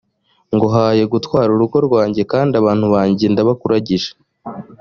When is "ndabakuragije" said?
3.33-4.11